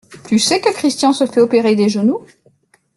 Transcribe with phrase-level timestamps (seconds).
[0.27, 2.25] Tu sais que Christian se fait opérer des genoux?